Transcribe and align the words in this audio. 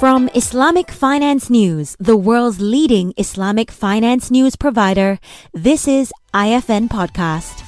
From 0.00 0.28
Islamic 0.34 0.90
Finance 0.90 1.48
News, 1.48 1.96
the 2.00 2.16
world's 2.16 2.60
leading 2.60 3.14
Islamic 3.16 3.70
finance 3.70 4.28
news 4.28 4.56
provider, 4.56 5.20
this 5.52 5.86
is 5.86 6.12
IFN 6.34 6.88
Podcast. 6.88 7.62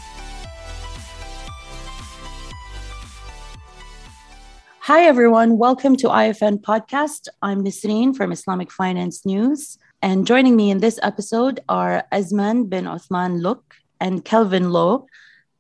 Hi, 4.81 5.05
everyone. 5.05 5.57
Welcome 5.57 5.95
to 5.99 6.09
IFN 6.09 6.63
Podcast. 6.63 7.29
I'm 7.43 7.63
Nisreen 7.63 8.15
from 8.15 8.33
Islamic 8.33 8.73
Finance 8.73 9.25
News. 9.25 9.79
And 10.03 10.27
joining 10.27 10.57
me 10.57 10.73
in 10.73 10.81
this 10.81 10.99
episode 11.05 11.61
are 11.69 12.05
Azman 12.13 12.69
bin 12.69 12.89
Othman 12.89 13.41
Luk 13.41 13.63
and 14.01 14.25
Kelvin 14.25 14.71
Low, 14.73 15.07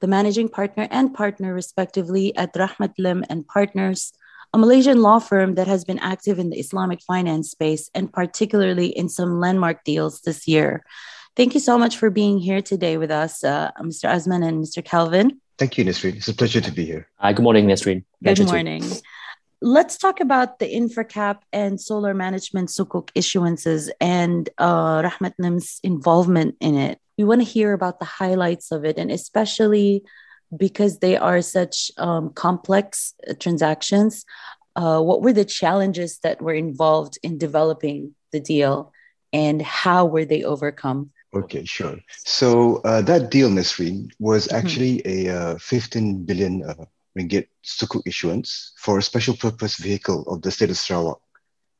the 0.00 0.08
managing 0.08 0.48
partner 0.48 0.88
and 0.90 1.14
partner, 1.14 1.54
respectively, 1.54 2.36
at 2.36 2.52
Rahmat 2.54 2.94
Lim 2.98 3.24
and 3.30 3.46
Partners, 3.46 4.12
a 4.56 4.58
Malaysian 4.58 5.02
law 5.02 5.18
firm 5.18 5.54
that 5.56 5.66
has 5.66 5.84
been 5.84 5.98
active 5.98 6.38
in 6.38 6.48
the 6.48 6.58
Islamic 6.58 7.02
finance 7.02 7.50
space 7.50 7.90
and 7.94 8.10
particularly 8.10 8.86
in 8.86 9.10
some 9.10 9.38
landmark 9.38 9.84
deals 9.84 10.22
this 10.22 10.48
year. 10.48 10.82
Thank 11.36 11.52
you 11.52 11.60
so 11.60 11.76
much 11.76 11.98
for 11.98 12.08
being 12.08 12.38
here 12.38 12.62
today 12.62 12.96
with 12.96 13.10
us, 13.10 13.44
uh, 13.44 13.70
Mr. 13.82 14.08
Azman 14.08 14.42
and 14.42 14.64
Mr. 14.64 14.82
Kelvin. 14.82 15.42
Thank 15.58 15.76
you, 15.76 15.84
Nisreen. 15.84 16.16
It's 16.16 16.28
a 16.28 16.34
pleasure 16.34 16.62
to 16.62 16.72
be 16.72 16.86
here. 16.86 17.06
Hi, 17.18 17.34
good 17.34 17.42
morning, 17.42 17.66
Nisreen. 17.66 18.04
Good 18.24 18.46
morning. 18.46 18.82
Let's 19.60 19.98
talk 19.98 20.20
about 20.20 20.58
the 20.58 20.68
InfraCap 20.80 21.40
and 21.52 21.78
solar 21.78 22.14
management 22.14 22.70
sukuk 22.70 23.10
issuances 23.12 23.90
and 24.00 24.48
uh, 24.56 25.02
Rahmat 25.02 25.34
Lim's 25.38 25.80
involvement 25.82 26.56
in 26.60 26.78
it. 26.78 26.98
We 27.18 27.24
want 27.24 27.42
to 27.42 27.46
hear 27.56 27.74
about 27.74 27.98
the 27.98 28.06
highlights 28.06 28.72
of 28.72 28.86
it 28.86 28.96
and 28.96 29.10
especially 29.10 30.02
because 30.56 30.98
they 30.98 31.16
are 31.16 31.42
such 31.42 31.90
um, 31.96 32.30
complex 32.30 33.14
uh, 33.28 33.34
transactions, 33.38 34.24
uh, 34.76 35.00
what 35.00 35.22
were 35.22 35.32
the 35.32 35.44
challenges 35.44 36.18
that 36.22 36.42
were 36.42 36.54
involved 36.54 37.18
in 37.22 37.38
developing 37.38 38.14
the 38.32 38.40
deal 38.40 38.92
and 39.32 39.62
how 39.62 40.04
were 40.04 40.24
they 40.24 40.44
overcome? 40.44 41.10
Okay, 41.34 41.64
sure. 41.64 41.98
So 42.24 42.76
uh, 42.84 43.02
that 43.02 43.30
deal, 43.30 43.50
Nisreen, 43.50 44.10
was 44.18 44.46
mm-hmm. 44.46 44.56
actually 44.56 44.98
mm-hmm. 44.98 45.30
a 45.30 45.54
uh, 45.54 45.58
15 45.58 46.24
billion 46.24 46.62
uh, 46.62 46.84
ringgit 47.18 47.48
sukuk 47.64 48.02
issuance 48.06 48.72
for 48.78 48.98
a 48.98 49.02
special 49.02 49.36
purpose 49.36 49.76
vehicle 49.76 50.22
of 50.28 50.42
the 50.42 50.50
state 50.50 50.70
of 50.70 50.78
Sarawak, 50.78 51.20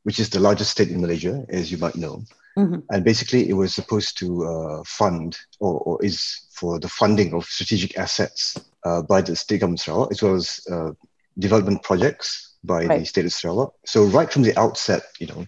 which 0.03 0.19
is 0.19 0.31
the 0.31 0.41
largest 0.41 0.71
state 0.71 0.91
in 0.91 1.01
Malaysia, 1.01 1.45
as 1.49 1.71
you 1.71 1.79
might 1.79 1.97
know. 1.97 2.23
Mm-hmm. 2.57 2.81
And 2.91 3.05
basically, 3.05 3.49
it 3.49 3.53
was 3.53 3.75
supposed 3.75 4.19
to 4.19 4.45
uh, 4.45 4.83
fund 4.87 5.37
or, 5.61 5.79
or, 5.81 6.05
is 6.05 6.47
for 6.53 6.79
the 6.79 6.89
funding 6.89 7.35
of 7.35 7.45
strategic 7.45 7.99
assets 7.99 8.57
uh, 8.85 9.03
by 9.03 9.21
the 9.21 9.37
state 9.37 9.61
government 9.61 9.81
of 9.81 9.85
Sarawak, 9.85 10.11
as 10.13 10.23
well 10.23 10.35
as 10.35 10.61
uh, 10.73 10.93
development 11.39 11.83
projects 11.83 12.55
by 12.65 12.87
right. 12.87 13.01
the 13.01 13.05
state 13.05 13.27
of 13.27 13.33
Sarawak. 13.33 13.73
So, 13.85 14.05
right 14.05 14.33
from 14.33 14.43
the 14.43 14.59
outset, 14.59 15.03
you 15.19 15.27
know, 15.27 15.47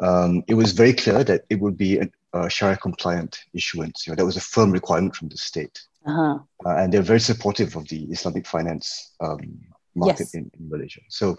um, 0.00 0.42
it 0.48 0.54
was 0.54 0.72
very 0.72 0.94
clear 0.94 1.22
that 1.24 1.44
it 1.50 1.60
would 1.60 1.76
be 1.76 1.98
a, 1.98 2.08
a 2.32 2.48
Sharia 2.48 2.76
compliant 2.76 3.38
issuance. 3.52 4.06
You 4.06 4.12
know, 4.12 4.16
that 4.16 4.24
was 4.24 4.38
a 4.38 4.40
firm 4.40 4.70
requirement 4.70 5.16
from 5.16 5.28
the 5.28 5.36
state. 5.36 5.78
Uh-huh. 6.06 6.38
Uh, 6.64 6.76
and 6.76 6.92
they're 6.92 7.02
very 7.02 7.20
supportive 7.20 7.76
of 7.76 7.86
the 7.88 8.04
Islamic 8.04 8.46
finance 8.46 9.12
um, 9.20 9.58
market 9.94 10.20
yes. 10.20 10.34
in, 10.34 10.50
in, 10.58 10.70
Malaysia. 10.70 11.02
So, 11.08 11.36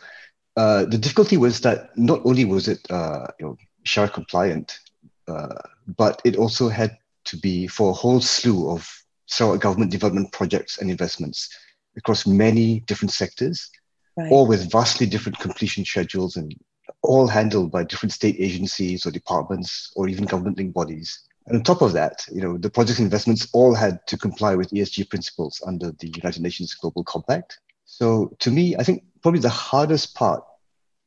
uh, 0.58 0.86
the 0.86 0.98
difficulty 1.00 1.38
was 1.38 1.62
that 1.62 1.98
not 1.98 2.22
only 2.24 2.46
was 2.46 2.68
it 2.68 2.86
uh, 2.92 3.26
you 3.40 3.48
know, 3.48 3.58
Sharia 3.84 4.10
compliant, 4.10 4.80
uh, 5.28 5.56
but 5.98 6.22
it 6.26 6.36
also 6.36 6.70
had 6.70 6.98
to 7.26 7.38
be 7.38 7.68
for 7.68 7.92
a 7.92 7.94
whole 7.94 8.22
slew 8.22 8.70
of 8.70 8.88
Sarawak 9.28 9.62
government 9.62 9.92
development 9.92 10.32
projects 10.32 10.80
and 10.80 10.90
investments 10.90 11.50
across 11.98 12.26
many 12.26 12.82
different 12.82 13.12
sectors, 13.12 13.70
right. 14.18 14.32
all 14.32 14.48
with 14.48 14.72
vastly 14.72 15.06
different 15.06 15.40
completion 15.40 15.86
schedules 15.86 16.36
and 16.36 16.56
all 17.04 17.28
handled 17.28 17.72
by 17.72 17.84
different 17.84 18.12
state 18.12 18.36
agencies 18.40 19.06
or 19.06 19.12
departments 19.12 19.92
or 19.96 20.08
even 20.08 20.26
government 20.26 20.58
linked 20.58 20.74
bodies. 20.74 21.28
And 21.48 21.58
on 21.58 21.64
top 21.64 21.82
of 21.82 21.94
that, 21.94 22.26
you 22.32 22.42
know, 22.42 22.58
the 22.58 22.70
project 22.70 23.00
investments 23.00 23.48
all 23.54 23.74
had 23.74 24.06
to 24.08 24.18
comply 24.18 24.56
with 24.56 24.70
ESG 24.70 25.10
principles 25.10 25.62
under 25.66 25.92
the 25.92 26.08
United 26.08 26.42
Nations 26.42 26.74
Global 26.76 27.04
Compact. 27.04 27.60
So 27.86 28.36
to 28.40 28.52
me, 28.52 28.76
I 28.76 28.84
think 28.84 29.04
probably 29.22 29.42
the 29.42 29.50
hardest 29.50 30.16
part 30.16 30.44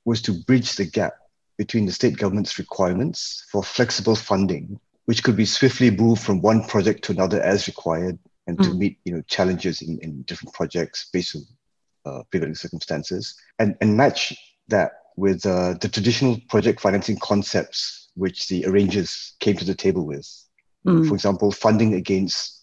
was 0.04 0.20
to 0.22 0.32
bridge 0.32 0.76
the 0.76 0.84
gap 0.84 1.14
between 1.56 1.86
the 1.86 1.92
state 1.92 2.16
government's 2.16 2.58
requirements 2.58 3.44
for 3.50 3.62
flexible 3.62 4.16
funding, 4.16 4.78
which 5.06 5.22
could 5.22 5.36
be 5.36 5.44
swiftly 5.44 5.90
moved 5.90 6.22
from 6.22 6.40
one 6.40 6.64
project 6.64 7.04
to 7.04 7.12
another 7.12 7.40
as 7.42 7.66
required 7.66 8.18
and 8.46 8.58
mm. 8.58 8.64
to 8.64 8.74
meet 8.74 8.98
you 9.04 9.14
know 9.14 9.22
challenges 9.22 9.82
in, 9.82 9.98
in 10.00 10.22
different 10.22 10.54
projects 10.54 11.08
based 11.12 11.36
on 11.36 11.42
uh, 12.06 12.22
prevailing 12.30 12.54
circumstances 12.54 13.34
and, 13.58 13.76
and 13.80 13.96
match 13.96 14.34
that 14.68 14.92
with 15.16 15.46
uh, 15.46 15.74
the 15.80 15.88
traditional 15.88 16.36
project 16.48 16.80
financing 16.80 17.18
concepts 17.18 18.10
which 18.14 18.48
the 18.48 18.64
arrangers 18.66 19.34
came 19.40 19.56
to 19.56 19.64
the 19.64 19.74
table 19.74 20.06
with. 20.06 20.28
Mm. 20.86 21.08
For 21.08 21.14
example, 21.14 21.50
funding 21.50 21.94
against 21.94 22.62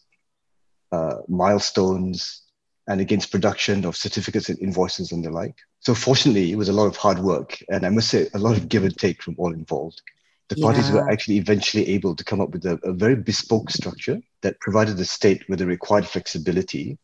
uh, 0.91 1.16
milestones 1.28 2.44
and 2.88 3.00
against 3.00 3.31
production 3.31 3.86
of 3.86 3.96
certificates 3.96 4.50
and 4.50 4.59
invoices 4.59 5.12
and 5.12 5.24
the 5.24 5.30
like. 5.30 5.56
So 5.80 5.94
fortunately, 5.94 6.52
it 6.52 6.58
was 6.58 6.69
a 6.69 6.74
lot 6.74 6.88
of 6.88 6.97
hard 6.97 7.19
work, 7.19 7.62
and 7.69 7.86
I 7.86 7.90
must 7.90 8.09
say, 8.09 8.28
a 8.34 8.40
lot 8.40 8.58
of 8.58 8.69
give 8.69 8.84
and 8.84 8.97
take 8.97 9.22
from 9.22 9.36
all 9.38 9.53
involved. 9.53 10.02
The 10.50 10.56
yeah. 10.58 10.66
parties 10.66 10.92
were 10.92 11.09
actually 11.09 11.38
eventually 11.38 11.88
able 11.90 12.16
to 12.16 12.24
come 12.24 12.42
up 12.42 12.50
with 12.50 12.66
a, 12.66 12.80
a 12.84 12.92
very 12.92 13.16
bespoke 13.16 13.69
structure 13.69 14.22
that 14.42 14.59
provided 14.59 14.97
the 14.97 15.06
state 15.06 15.47
with 15.47 15.59
the 15.59 15.66
required 15.66 16.06
flexibility, 16.06 16.97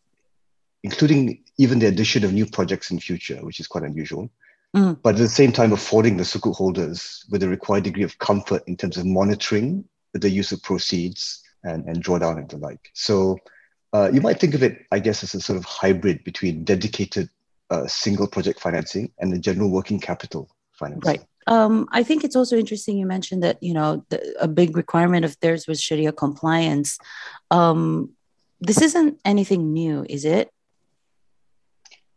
including 0.83 1.43
even 1.57 1.79
the 1.79 1.87
addition 1.87 2.25
of 2.25 2.33
new 2.33 2.45
projects 2.45 2.91
in 2.91 2.99
future, 2.99 3.37
which 3.37 3.59
is 3.59 3.67
quite 3.67 3.83
unusual. 3.83 4.29
Mm. 4.75 4.99
But 5.01 5.15
at 5.15 5.19
the 5.19 5.29
same 5.29 5.51
time, 5.51 5.71
affording 5.71 6.17
the 6.17 6.23
sukuk 6.23 6.55
holders 6.55 7.25
with 7.29 7.41
a 7.41 7.47
required 7.47 7.83
degree 7.83 8.03
of 8.03 8.17
comfort 8.19 8.63
in 8.67 8.75
terms 8.75 8.97
of 8.97 9.05
monitoring 9.05 9.85
the 10.13 10.29
use 10.29 10.51
of 10.51 10.61
proceeds 10.61 11.41
and, 11.63 11.85
and 11.85 12.03
drawdown 12.03 12.37
and 12.37 12.49
the 12.49 12.57
like. 12.57 12.91
So 12.93 13.37
uh, 13.93 14.09
you 14.13 14.21
might 14.21 14.39
think 14.39 14.53
of 14.53 14.63
it, 14.63 14.85
I 14.91 14.99
guess, 14.99 15.23
as 15.23 15.33
a 15.33 15.41
sort 15.41 15.57
of 15.57 15.65
hybrid 15.65 16.23
between 16.23 16.63
dedicated 16.63 17.29
uh, 17.69 17.87
single 17.87 18.27
project 18.27 18.59
financing 18.59 19.11
and 19.19 19.31
the 19.31 19.39
general 19.39 19.69
working 19.69 19.99
capital 19.99 20.49
financing. 20.73 21.07
Right. 21.09 21.23
Um, 21.47 21.87
I 21.91 22.03
think 22.03 22.23
it's 22.23 22.35
also 22.35 22.57
interesting 22.57 22.97
you 22.97 23.05
mentioned 23.05 23.41
that 23.43 23.61
you 23.63 23.73
know 23.73 24.05
the, 24.09 24.35
a 24.39 24.47
big 24.49 24.75
requirement 24.75 25.23
of 25.23 25.39
theirs 25.39 25.65
was 25.65 25.81
Sharia 25.81 26.11
compliance. 26.11 26.97
Um, 27.51 28.11
this 28.59 28.81
isn't 28.81 29.19
anything 29.23 29.71
new, 29.71 30.05
is 30.09 30.25
it? 30.25 30.51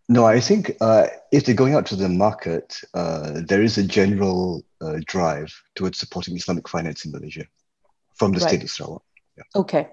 No, 0.08 0.26
I 0.26 0.40
think 0.40 0.76
uh, 0.80 1.06
if 1.30 1.44
they're 1.44 1.54
going 1.54 1.74
out 1.74 1.86
to 1.86 1.96
the 1.96 2.08
market, 2.08 2.80
uh, 2.94 3.42
there 3.46 3.62
is 3.62 3.78
a 3.78 3.84
general 3.84 4.64
uh, 4.80 4.98
drive 5.06 5.54
towards 5.76 5.98
supporting 5.98 6.34
Islamic 6.34 6.68
finance 6.68 7.04
in 7.04 7.12
Malaysia 7.12 7.44
from 8.16 8.32
the 8.32 8.40
right. 8.40 8.48
state 8.48 8.62
of 8.64 8.70
Sarawak. 8.70 9.02
Yeah. 9.36 9.44
Okay. 9.54 9.88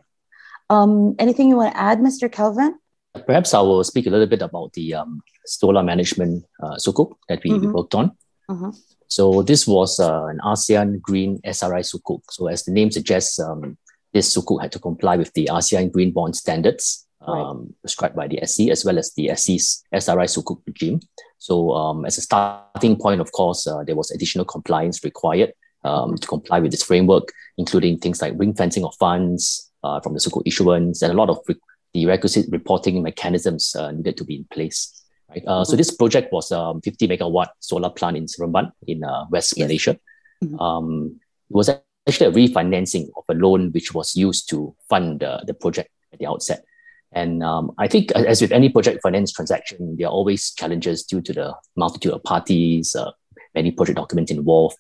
Um, 0.70 1.16
anything 1.20 1.50
you 1.50 1.58
want 1.58 1.74
to 1.74 1.80
add, 1.80 2.00
Mr. 2.00 2.32
Kelvin? 2.32 2.78
Perhaps 3.26 3.54
I 3.54 3.62
will 3.62 3.84
speak 3.84 4.06
a 4.06 4.10
little 4.10 4.28
bit 4.28 4.42
about 4.42 4.74
the 4.74 4.94
um, 4.94 5.22
solar 5.46 5.84
management 5.84 6.46
uh, 6.62 6.76
sukuk 6.76 7.16
that 7.30 7.42
we 7.44 7.52
mm-hmm. 7.52 7.72
worked 7.72 7.96
on. 7.96 8.12
Mm-hmm. 8.50 8.72
So 9.08 9.42
this 9.42 9.66
was 9.66 10.00
uh, 10.00 10.26
an 10.26 10.40
ASEAN 10.44 11.02
Green 11.02 11.40
SRI 11.46 11.82
sukuk. 11.82 12.22
So 12.30 12.48
as 12.48 12.64
the 12.64 12.72
name 12.72 12.92
suggests, 12.92 13.40
um, 13.40 13.78
this 14.14 14.36
sukuk 14.36 14.62
had 14.62 14.72
to 14.74 14.80
comply 14.80 15.16
with 15.16 15.34
the 15.34 15.50
ASEAN 15.52 15.92
Green 15.92 16.12
Bond 16.12 16.36
Standards 16.36 17.08
um, 17.22 17.36
right. 17.36 17.82
prescribed 17.82 18.16
by 18.16 18.28
the 18.28 18.40
SC 18.46 18.70
as 18.70 18.86
well 18.86 19.00
as 19.00 19.14
the 19.14 19.32
SC's 19.34 19.84
SRI 19.94 20.26
sukuk 20.26 20.62
regime. 20.68 21.00
So 21.40 21.72
um, 21.72 22.06
as 22.06 22.18
a 22.18 22.22
starting 22.22 22.98
point, 22.98 23.22
of 23.22 23.32
course, 23.32 23.66
uh, 23.66 23.84
there 23.84 23.96
was 23.96 24.12
additional 24.12 24.46
compliance 24.46 25.04
required 25.04 25.54
um, 25.84 26.18
to 26.18 26.28
comply 26.28 26.60
with 26.60 26.72
this 26.72 26.84
framework, 26.84 27.30
including 27.58 28.00
things 28.00 28.22
like 28.22 28.34
ring 28.36 28.54
fencing 28.54 28.84
of 28.84 28.94
funds 28.96 29.67
uh, 29.88 30.00
from 30.02 30.14
the 30.14 30.20
sukuk 30.20 30.44
issuance 30.46 31.02
and 31.02 31.12
a 31.12 31.16
lot 31.16 31.30
of 31.30 31.40
re- 31.48 31.64
the 31.94 32.06
requisite 32.06 32.46
reporting 32.52 33.02
mechanisms 33.02 33.76
uh, 33.76 33.92
needed 33.92 34.18
to 34.18 34.24
be 34.24 34.36
in 34.36 34.46
place. 34.56 34.80
Right? 35.30 35.44
Uh, 35.48 35.52
mm-hmm. 35.52 35.70
So 35.70 35.76
this 35.76 35.92
project 35.92 36.32
was 36.32 36.52
a 36.52 36.60
um, 36.60 36.82
50 36.82 37.08
megawatt 37.08 37.50
solar 37.60 37.90
plant 37.90 38.18
in 38.18 38.26
Seremban 38.26 38.72
in 38.86 39.04
uh, 39.04 39.26
West 39.30 39.54
yes. 39.56 39.66
Malaysia. 39.66 40.00
Mm-hmm. 40.44 40.60
Um, 40.60 41.20
it 41.50 41.56
was 41.56 41.70
actually 41.70 42.28
a 42.28 42.32
refinancing 42.32 43.08
of 43.16 43.24
a 43.30 43.34
loan 43.34 43.72
which 43.72 43.94
was 43.94 44.16
used 44.16 44.50
to 44.50 44.76
fund 44.90 45.24
uh, 45.24 45.42
the 45.46 45.54
project 45.54 45.90
at 46.14 46.20
the 46.20 46.28
outset. 46.28 46.64
And 47.14 47.42
um, 47.42 47.72
I 47.78 47.88
think, 47.88 48.12
as 48.12 48.42
with 48.42 48.52
any 48.52 48.70
project 48.70 49.02
finance 49.02 49.32
transaction, 49.32 49.96
there 49.98 50.08
are 50.08 50.12
always 50.12 50.52
challenges 50.52 51.04
due 51.04 51.22
to 51.22 51.34
the 51.34 51.56
multitude 51.76 52.12
of 52.14 52.24
parties, 52.24 52.96
uh, 52.96 53.12
many 53.56 53.72
project 53.72 53.98
documents 53.98 54.32
involved, 54.32 54.78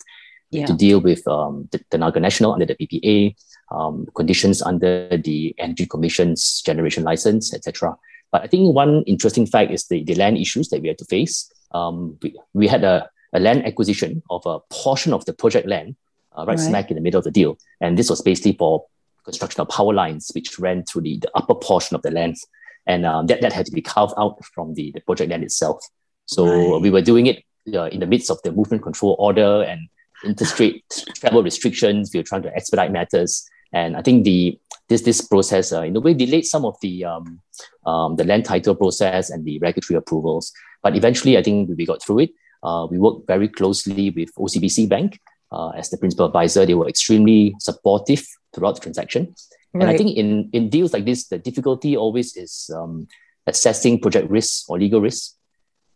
yeah. 0.51 0.65
to 0.65 0.73
deal 0.73 0.99
with 0.99 1.25
um, 1.27 1.67
the, 1.71 1.79
the 1.89 1.97
Tenaga 1.97 2.17
Nasional 2.17 2.53
under 2.53 2.65
the 2.65 2.75
PPA, 2.75 3.35
um, 3.71 4.07
conditions 4.15 4.61
under 4.61 5.17
the 5.17 5.53
Energy 5.57 5.85
Commission's 5.85 6.61
generation 6.61 7.03
license, 7.03 7.53
etc. 7.53 7.95
But 8.31 8.43
I 8.43 8.47
think 8.47 8.73
one 8.73 9.03
interesting 9.03 9.45
fact 9.45 9.71
is 9.71 9.87
the, 9.87 10.03
the 10.03 10.15
land 10.15 10.37
issues 10.37 10.69
that 10.69 10.81
we 10.81 10.87
had 10.87 10.97
to 10.99 11.05
face. 11.05 11.51
Um, 11.71 12.17
we, 12.21 12.35
we 12.53 12.67
had 12.67 12.83
a, 12.83 13.09
a 13.33 13.39
land 13.39 13.65
acquisition 13.65 14.23
of 14.29 14.45
a 14.45 14.59
portion 14.69 15.13
of 15.13 15.25
the 15.25 15.33
project 15.33 15.67
land 15.67 15.95
uh, 16.37 16.45
right, 16.45 16.57
right, 16.57 16.59
smack 16.59 16.91
in 16.91 16.95
the 16.95 17.01
middle 17.01 17.17
of 17.17 17.23
the 17.23 17.31
deal. 17.31 17.57
And 17.81 17.97
this 17.97 18.09
was 18.09 18.21
basically 18.21 18.53
for 18.53 18.85
construction 19.23 19.61
of 19.61 19.69
power 19.69 19.93
lines, 19.93 20.31
which 20.33 20.57
ran 20.59 20.83
through 20.83 21.01
the, 21.01 21.19
the 21.19 21.31
upper 21.35 21.55
portion 21.55 21.95
of 21.95 22.01
the 22.01 22.11
land. 22.11 22.37
And 22.85 23.05
um, 23.05 23.27
that, 23.27 23.41
that 23.41 23.51
had 23.51 23.65
to 23.65 23.71
be 23.71 23.81
carved 23.81 24.13
out 24.17 24.43
from 24.45 24.73
the, 24.75 24.91
the 24.91 25.01
project 25.01 25.31
land 25.31 25.43
itself. 25.43 25.79
So 26.25 26.73
right. 26.73 26.81
we 26.81 26.89
were 26.89 27.01
doing 27.01 27.25
it 27.27 27.43
uh, 27.73 27.85
in 27.85 27.99
the 27.99 28.05
midst 28.05 28.31
of 28.31 28.41
the 28.43 28.51
movement 28.51 28.83
control 28.83 29.15
order 29.19 29.63
and 29.63 29.89
interstate 30.23 30.83
travel 31.15 31.43
restrictions. 31.43 32.11
We 32.13 32.19
were 32.19 32.23
trying 32.23 32.43
to 32.43 32.55
expedite 32.55 32.91
matters, 32.91 33.47
and 33.73 33.95
I 33.97 34.01
think 34.01 34.23
the 34.23 34.59
this 34.89 35.01
this 35.01 35.21
process 35.21 35.73
uh, 35.73 35.81
in 35.81 35.95
a 35.95 35.99
way 35.99 36.13
delayed 36.13 36.45
some 36.45 36.65
of 36.65 36.77
the 36.81 37.05
um, 37.05 37.41
um, 37.85 38.15
the 38.15 38.23
land 38.23 38.45
title 38.45 38.75
process 38.75 39.29
and 39.29 39.43
the 39.45 39.59
regulatory 39.59 39.97
approvals. 39.97 40.53
But 40.81 40.95
eventually, 40.95 41.37
I 41.37 41.43
think 41.43 41.69
we 41.77 41.85
got 41.85 42.01
through 42.01 42.19
it. 42.19 42.31
Uh, 42.63 42.87
we 42.89 42.97
worked 42.97 43.27
very 43.27 43.47
closely 43.47 44.09
with 44.09 44.33
OCBC 44.35 44.89
Bank 44.89 45.19
uh, 45.51 45.69
as 45.69 45.89
the 45.89 45.97
principal 45.97 46.25
advisor. 46.25 46.65
They 46.65 46.73
were 46.73 46.87
extremely 46.87 47.55
supportive 47.59 48.25
throughout 48.53 48.75
the 48.75 48.81
transaction. 48.81 49.35
Right. 49.73 49.83
And 49.83 49.89
I 49.91 49.97
think 49.97 50.17
in, 50.17 50.49
in 50.53 50.69
deals 50.69 50.93
like 50.93 51.05
this, 51.05 51.27
the 51.27 51.37
difficulty 51.37 51.95
always 51.95 52.35
is 52.35 52.69
um, 52.75 53.07
assessing 53.45 53.99
project 53.99 54.29
risks 54.29 54.65
or 54.67 54.79
legal 54.79 55.01
risks, 55.01 55.35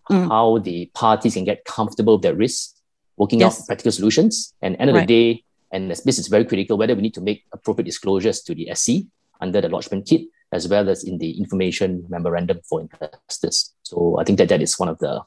mm. 0.10 0.28
how 0.28 0.60
the 0.60 0.92
parties 0.94 1.34
can 1.34 1.46
get 1.46 1.66
comfortable 1.66 2.16
with 2.16 2.24
their 2.24 2.36
risks, 2.36 2.76
working 3.18 3.40
yes. 3.40 3.62
out 3.62 3.68
practical 3.68 3.92
solutions. 3.92 4.54
And 4.62 4.76
end 4.80 4.90
of 4.90 4.96
right. 4.96 5.08
the 5.08 5.34
day, 5.34 5.44
and 5.72 5.90
this 5.90 6.20
is 6.20 6.28
very 6.28 6.46
critical, 6.46 6.78
whether 6.78 6.96
we 6.96 7.02
need 7.02 7.14
to 7.14 7.22
make 7.22 7.46
appropriate 7.54 7.86
disclosures 7.86 8.42
to 8.42 8.54
the 8.54 8.70
SC 8.74 9.08
under 9.40 9.62
the 9.62 9.70
lodgement 9.70 10.06
kit, 10.08 10.28
as 10.52 10.68
well 10.68 10.90
as 10.90 11.04
in 11.04 11.18
the 11.18 11.38
information 11.38 12.06
memorandum 12.10 12.60
for 12.68 12.82
investors. 12.82 13.74
So 13.84 14.18
I 14.20 14.24
think 14.24 14.38
that 14.40 14.50
that 14.50 14.62
is 14.62 14.78
one 14.78 14.90
of 14.90 15.00
the 15.00 15.22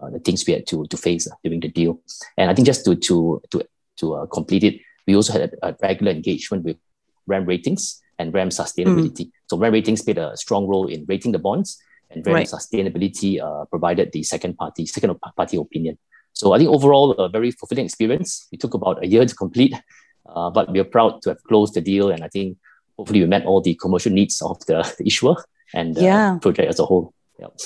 uh, 0.00 0.08
the 0.10 0.18
things 0.18 0.46
we 0.46 0.54
had 0.54 0.66
to 0.68 0.86
to 0.86 0.96
face 0.96 1.30
uh, 1.30 1.34
during 1.44 1.60
the 1.60 1.68
deal. 1.68 2.00
And 2.38 2.50
I 2.50 2.54
think 2.54 2.66
just 2.66 2.84
to 2.86 2.96
to 2.96 3.42
to 3.50 3.62
to 3.98 4.14
uh, 4.14 4.26
complete 4.26 4.64
it, 4.64 4.80
we 5.06 5.14
also 5.14 5.34
had 5.34 5.52
a, 5.62 5.68
a, 5.68 5.76
regular 5.82 6.12
engagement 6.12 6.64
with 6.64 6.78
RAM 7.26 7.44
ratings 7.44 8.00
and 8.18 8.32
RAM 8.32 8.48
sustainability. 8.48 9.26
Mm. 9.26 9.32
So 9.48 9.58
RAM 9.58 9.72
ratings 9.72 10.02
played 10.02 10.18
a 10.18 10.36
strong 10.36 10.66
role 10.66 10.86
in 10.86 11.04
rating 11.06 11.32
the 11.32 11.38
bonds, 11.38 11.78
and 12.10 12.26
RAM 12.26 12.36
right. 12.36 12.46
sustainability 12.46 13.40
uh, 13.42 13.66
provided 13.66 14.12
the 14.12 14.22
second 14.22 14.56
party 14.56 14.86
second 14.86 15.14
party 15.36 15.58
opinion. 15.58 15.98
So 16.42 16.52
I 16.52 16.58
think 16.58 16.70
overall 16.70 17.12
a 17.12 17.28
very 17.28 17.52
fulfilling 17.52 17.84
experience. 17.84 18.48
It 18.50 18.58
took 18.58 18.74
about 18.74 19.00
a 19.00 19.06
year 19.06 19.24
to 19.24 19.32
complete, 19.32 19.74
uh, 20.26 20.50
but 20.50 20.72
we 20.72 20.80
are 20.80 20.90
proud 20.96 21.22
to 21.22 21.28
have 21.28 21.42
closed 21.44 21.74
the 21.74 21.80
deal, 21.80 22.10
and 22.10 22.24
I 22.24 22.26
think 22.26 22.58
hopefully 22.98 23.20
we 23.20 23.26
met 23.26 23.46
all 23.46 23.60
the 23.60 23.76
commercial 23.76 24.10
needs 24.10 24.42
of 24.42 24.58
the, 24.66 24.82
the 24.98 25.06
issuer 25.10 25.36
and 25.72 25.94
the 25.94 26.02
yeah. 26.02 26.38
project 26.42 26.68
as 26.68 26.80
a 26.80 26.84
whole. 26.84 27.14
Yep. 27.38 27.60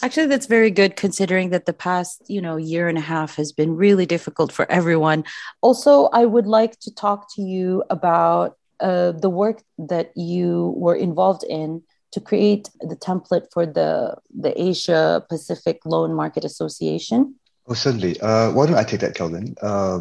Actually, 0.00 0.28
that's 0.28 0.46
very 0.46 0.70
good 0.70 0.96
considering 0.96 1.50
that 1.50 1.66
the 1.66 1.74
past, 1.74 2.22
you 2.26 2.40
know, 2.40 2.56
year 2.56 2.88
and 2.88 2.96
a 2.96 3.02
half 3.02 3.36
has 3.36 3.52
been 3.52 3.76
really 3.76 4.06
difficult 4.06 4.50
for 4.50 4.64
everyone. 4.72 5.24
Also, 5.60 6.06
I 6.14 6.24
would 6.24 6.46
like 6.46 6.80
to 6.80 6.94
talk 6.94 7.26
to 7.34 7.42
you 7.42 7.84
about 7.90 8.56
uh, 8.80 9.12
the 9.12 9.28
work 9.28 9.62
that 9.76 10.10
you 10.16 10.72
were 10.78 10.96
involved 10.96 11.44
in 11.44 11.82
to 12.12 12.20
create 12.20 12.70
the 12.80 12.96
template 12.96 13.46
for 13.52 13.66
the 13.66 14.16
the 14.30 14.52
Asia 14.58 15.22
Pacific 15.28 15.80
Loan 15.84 16.14
Market 16.14 16.46
Association. 16.46 17.34
Oh, 17.66 17.74
certainly. 17.74 18.20
Uh, 18.20 18.52
why 18.52 18.66
don't 18.66 18.76
I 18.76 18.84
take 18.84 19.00
that, 19.00 19.14
Kelvin? 19.14 19.54
Uh, 19.62 20.00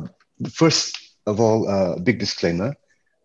first 0.51 0.97
of 1.25 1.39
all, 1.39 1.67
a 1.67 1.93
uh, 1.93 1.99
big 1.99 2.19
disclaimer: 2.19 2.75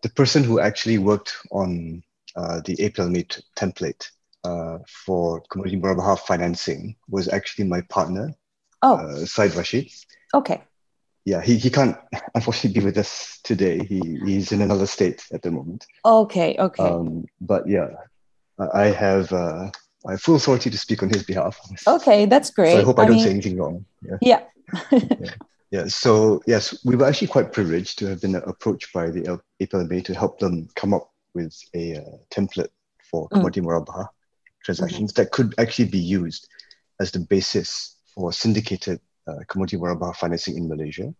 the 0.03 0.09
person 0.09 0.43
who 0.43 0.59
actually 0.59 0.97
worked 0.97 1.35
on 1.51 2.03
uh, 2.35 2.61
the 2.65 2.75
APLMA 2.77 3.11
Meet 3.11 3.41
template 3.55 4.09
uh, 4.43 4.79
for 4.87 5.41
commodity 5.49 5.77
murabahah 5.77 6.19
financing 6.19 6.95
was 7.09 7.27
actually 7.27 7.65
my 7.65 7.81
partner, 7.81 8.33
oh. 8.83 8.95
uh, 8.95 9.25
Said 9.25 9.55
Rashid. 9.55 9.91
Okay. 10.33 10.61
Yeah, 11.25 11.41
he, 11.41 11.57
he 11.57 11.69
can't 11.69 11.97
unfortunately 12.35 12.79
be 12.79 12.85
with 12.85 12.97
us 12.97 13.39
today. 13.43 13.83
He 13.83 13.99
he's 14.23 14.51
in 14.51 14.61
another 14.61 14.85
state 14.85 15.25
at 15.33 15.41
the 15.41 15.51
moment. 15.51 15.85
Okay, 16.05 16.55
okay. 16.57 16.83
Um, 16.83 17.25
but 17.41 17.67
yeah, 17.67 17.89
I 18.73 18.85
have 18.85 19.33
uh, 19.33 19.71
I 20.07 20.11
have 20.11 20.21
full 20.21 20.35
authority 20.35 20.69
to 20.69 20.77
speak 20.77 21.03
on 21.03 21.09
his 21.09 21.23
behalf. 21.23 21.59
Okay, 21.85 22.25
that's 22.25 22.49
great. 22.49 22.73
So 22.73 22.79
I 22.79 22.83
hope 22.83 22.99
I, 22.99 23.03
I 23.03 23.05
don't 23.07 23.15
mean, 23.17 23.25
say 23.25 23.31
anything 23.31 23.57
wrong. 23.57 23.85
Yeah. 24.01 24.17
Yeah. 24.21 24.43
yeah. 24.91 25.33
yeah. 25.71 25.85
So 25.87 26.41
yes, 26.47 26.83
we 26.85 26.95
were 26.95 27.05
actually 27.05 27.27
quite 27.27 27.51
privileged 27.51 27.99
to 27.99 28.07
have 28.07 28.21
been 28.21 28.35
approached 28.35 28.93
by 28.93 29.09
the 29.09 29.39
APLMA 29.61 30.03
to 30.05 30.13
help 30.13 30.39
them 30.39 30.69
come 30.75 30.93
up 30.93 31.11
with 31.33 31.53
a 31.75 31.97
uh, 31.97 32.17
template 32.31 32.69
for 33.11 33.27
mm. 33.27 33.31
commodity 33.31 33.61
mm. 33.61 34.07
transactions 34.63 35.11
mm-hmm. 35.11 35.21
that 35.21 35.31
could 35.31 35.53
actually 35.57 35.89
be 35.89 35.99
used 35.99 36.47
as 36.99 37.11
the 37.11 37.19
basis 37.19 37.95
for 38.13 38.31
syndicated 38.33 38.99
uh, 39.27 39.39
commodity 39.47 39.77
murabahah 39.77 40.15
financing 40.15 40.57
in 40.57 40.67
Malaysia. 40.67 41.13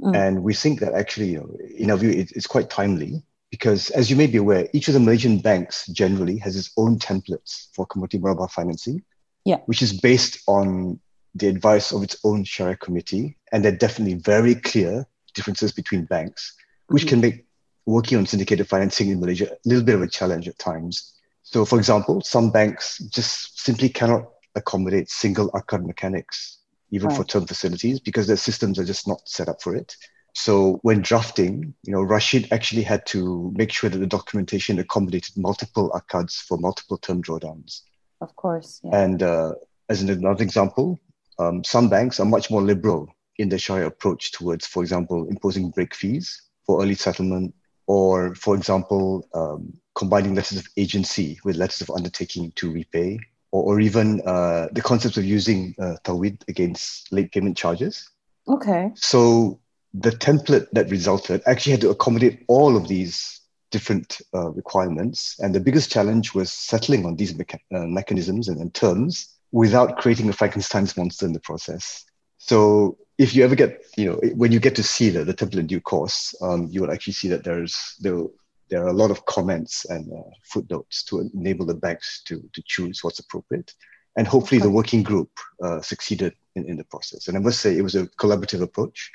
Mm. 0.00 0.16
And 0.16 0.42
we 0.42 0.54
think 0.54 0.80
that 0.80 0.94
actually, 0.94 1.30
you 1.30 1.38
know, 1.40 1.56
in 1.76 1.90
our 1.90 1.96
view, 1.96 2.10
it, 2.10 2.30
it's 2.32 2.46
quite 2.46 2.70
timely 2.70 3.22
because, 3.50 3.90
as 3.90 4.10
you 4.10 4.16
may 4.16 4.26
be 4.26 4.38
aware, 4.38 4.68
each 4.72 4.88
of 4.88 4.94
the 4.94 5.00
Malaysian 5.00 5.38
banks 5.38 5.86
generally 5.88 6.36
has 6.38 6.56
its 6.56 6.70
own 6.76 6.98
templates 6.98 7.68
for 7.74 7.86
commodity 7.86 8.18
murabahah 8.18 8.50
financing, 8.50 9.02
yeah. 9.44 9.58
which 9.66 9.82
is 9.82 9.98
based 9.98 10.40
on 10.46 11.00
the 11.34 11.48
advice 11.48 11.92
of 11.92 12.02
its 12.02 12.16
own 12.24 12.44
Sharia 12.44 12.76
committee. 12.76 13.36
And 13.52 13.64
there 13.64 13.72
are 13.72 13.76
definitely 13.76 14.14
very 14.14 14.54
clear 14.54 15.06
differences 15.34 15.72
between 15.72 16.04
banks, 16.04 16.54
which 16.88 17.04
mm-hmm. 17.04 17.08
can 17.08 17.20
make 17.20 17.46
working 17.86 18.18
on 18.18 18.26
syndicated 18.26 18.68
financing 18.68 19.08
in 19.08 19.18
Malaysia 19.18 19.50
a 19.50 19.56
little 19.64 19.84
bit 19.84 19.94
of 19.94 20.02
a 20.02 20.08
challenge 20.08 20.46
at 20.46 20.58
times. 20.58 21.14
So, 21.42 21.64
for 21.64 21.78
example, 21.78 22.20
some 22.20 22.50
banks 22.50 22.98
just 22.98 23.58
simply 23.58 23.88
cannot 23.88 24.28
accommodate 24.54 25.08
single 25.08 25.50
aqad 25.52 25.86
mechanics, 25.86 26.58
even 26.90 27.08
right. 27.08 27.16
for 27.16 27.24
term 27.24 27.46
facilities, 27.46 27.98
because 28.00 28.26
their 28.26 28.36
systems 28.36 28.78
are 28.78 28.84
just 28.84 29.08
not 29.08 29.26
set 29.26 29.48
up 29.48 29.62
for 29.62 29.74
it. 29.74 29.96
So, 30.40 30.78
when 30.82 31.02
drafting, 31.02 31.74
you 31.82 31.92
know, 31.92 32.00
Rashid 32.00 32.52
actually 32.52 32.84
had 32.84 33.04
to 33.06 33.52
make 33.56 33.72
sure 33.72 33.90
that 33.90 33.98
the 33.98 34.06
documentation 34.06 34.78
accommodated 34.78 35.36
multiple 35.36 35.90
aqads 35.90 36.36
for 36.36 36.56
multiple 36.58 36.96
term 36.96 37.20
drawdowns. 37.20 37.80
Of 38.20 38.36
course. 38.36 38.80
Yeah. 38.84 39.02
And 39.02 39.20
uh, 39.20 39.54
as 39.88 40.00
another 40.00 40.44
example, 40.44 41.00
um, 41.40 41.64
some 41.64 41.88
banks 41.88 42.20
are 42.20 42.24
much 42.24 42.52
more 42.52 42.62
liberal 42.62 43.08
in 43.38 43.48
their 43.48 43.58
Sharia 43.58 43.86
approach 43.88 44.30
towards, 44.30 44.64
for 44.64 44.84
example, 44.84 45.26
imposing 45.28 45.70
break 45.70 45.92
fees 45.92 46.40
for 46.64 46.80
early 46.80 46.94
settlement, 46.94 47.52
or, 47.88 48.36
for 48.36 48.54
example, 48.54 49.26
um, 49.34 49.72
combining 49.96 50.36
letters 50.36 50.58
of 50.58 50.68
agency 50.76 51.40
with 51.42 51.56
letters 51.56 51.80
of 51.80 51.90
undertaking 51.90 52.52
to 52.52 52.70
repay, 52.70 53.18
or, 53.50 53.64
or 53.64 53.80
even 53.80 54.20
uh, 54.24 54.68
the 54.70 54.82
concept 54.82 55.16
of 55.16 55.24
using 55.24 55.74
uh, 55.80 55.96
ta'widh 56.04 56.40
against 56.46 57.12
late 57.12 57.32
payment 57.32 57.56
charges. 57.56 58.08
Okay. 58.46 58.92
So 58.94 59.58
the 59.94 60.10
template 60.10 60.66
that 60.72 60.90
resulted 60.90 61.42
actually 61.46 61.72
had 61.72 61.80
to 61.80 61.90
accommodate 61.90 62.44
all 62.48 62.76
of 62.76 62.88
these 62.88 63.40
different 63.70 64.20
uh, 64.34 64.50
requirements. 64.50 65.36
And 65.40 65.54
the 65.54 65.60
biggest 65.60 65.90
challenge 65.90 66.34
was 66.34 66.52
settling 66.52 67.04
on 67.04 67.16
these 67.16 67.34
mecha- 67.34 67.60
uh, 67.74 67.86
mechanisms 67.86 68.48
and, 68.48 68.60
and 68.60 68.72
terms 68.72 69.34
without 69.52 69.98
creating 69.98 70.28
a 70.28 70.32
Frankenstein's 70.32 70.96
monster 70.96 71.26
in 71.26 71.32
the 71.32 71.40
process. 71.40 72.04
So 72.38 72.98
if 73.18 73.34
you 73.34 73.44
ever 73.44 73.54
get, 73.54 73.84
you 73.96 74.06
know, 74.06 74.20
when 74.34 74.52
you 74.52 74.60
get 74.60 74.76
to 74.76 74.82
see 74.82 75.10
the, 75.10 75.24
the 75.24 75.34
template 75.34 75.60
in 75.60 75.66
due 75.66 75.80
course, 75.80 76.34
um, 76.40 76.68
you 76.70 76.80
will 76.80 76.92
actually 76.92 77.14
see 77.14 77.28
that 77.28 77.44
there's 77.44 77.96
there 78.00 78.24
there 78.70 78.84
are 78.84 78.88
a 78.88 78.92
lot 78.92 79.10
of 79.10 79.24
comments 79.24 79.86
and 79.86 80.12
uh, 80.12 80.30
footnotes 80.44 81.02
to 81.04 81.20
enable 81.34 81.64
the 81.64 81.74
banks 81.74 82.22
to, 82.24 82.48
to 82.52 82.62
choose 82.66 83.02
what's 83.02 83.18
appropriate. 83.18 83.72
And 84.16 84.26
hopefully 84.26 84.60
the 84.60 84.70
working 84.70 85.02
group 85.02 85.30
uh, 85.62 85.80
succeeded 85.80 86.34
in, 86.54 86.68
in 86.68 86.76
the 86.76 86.84
process. 86.84 87.28
And 87.28 87.36
I 87.36 87.40
must 87.40 87.60
say 87.60 87.76
it 87.76 87.82
was 87.82 87.94
a 87.94 88.06
collaborative 88.18 88.62
approach, 88.62 89.10